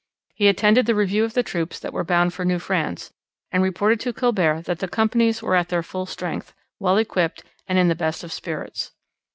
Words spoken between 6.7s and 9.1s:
well equipped and in the best of spirits.